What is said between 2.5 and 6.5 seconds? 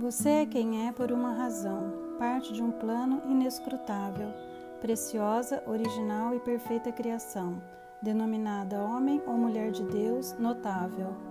de um plano inescrutável, preciosa, original e